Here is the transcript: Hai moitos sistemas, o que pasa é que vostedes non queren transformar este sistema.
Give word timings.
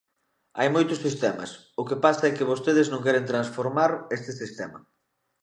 Hai 0.57 0.67
moitos 0.75 1.01
sistemas, 1.05 1.51
o 1.81 1.83
que 1.87 1.97
pasa 2.05 2.23
é 2.29 2.35
que 2.37 2.49
vostedes 2.51 2.87
non 2.89 3.03
queren 3.05 3.29
transformar 3.31 3.91
este 4.17 4.31
sistema. 4.41 4.79